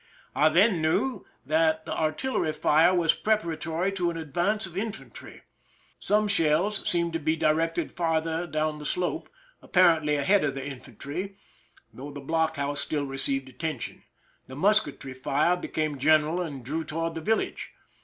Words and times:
I 0.35 0.49
then 0.49 0.81
knew 0.81 1.27
that 1.45 1.85
the 1.85 1.95
artillery 1.95 2.53
fire 2.53 2.91
was 2.91 3.13
preparatory 3.13 3.91
to 3.91 4.09
an 4.09 4.17
advance 4.17 4.65
of 4.65 4.75
infantry. 4.75 5.43
Some 5.99 6.27
shells 6.27 6.89
seemed 6.89 7.13
to 7.13 7.19
be 7.19 7.35
directed 7.35 7.91
farther 7.91 8.47
down 8.47 8.79
the 8.79 8.85
slope, 8.87 9.29
apparently 9.61 10.15
ahead 10.15 10.43
of 10.43 10.55
the 10.55 10.65
infantry, 10.67 11.37
though 11.93 12.09
the 12.09 12.19
block 12.19 12.55
house 12.55 12.79
still 12.81 13.05
received 13.05 13.47
attention. 13.47 14.01
The 14.47 14.55
musketry 14.55 15.13
fire 15.13 15.55
became 15.55 15.99
general 15.99 16.41
and 16.41 16.65
drew 16.65 16.83
toward 16.83 17.13
the 17.13 17.21
village. 17.21 17.71